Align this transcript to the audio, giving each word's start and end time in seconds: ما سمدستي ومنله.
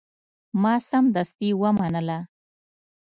ما 0.61 0.73
سمدستي 0.91 1.49
ومنله. 1.61 2.19